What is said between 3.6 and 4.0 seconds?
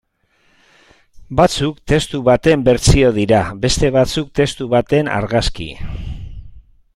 beste